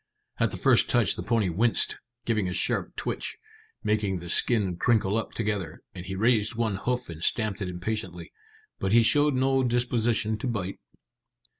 [0.39, 3.37] At the first touch the pony winced, giving a sharp twitch,
[3.83, 8.33] making the skin crinkle up together; and he raised one hoof and stamped it impatiently,
[8.79, 10.79] but he showed no disposition to bite.